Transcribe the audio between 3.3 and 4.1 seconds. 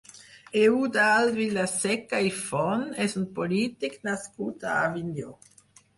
polític